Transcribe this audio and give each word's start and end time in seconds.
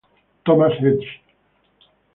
Thomas 0.45 0.73
Hedges. 0.81 1.07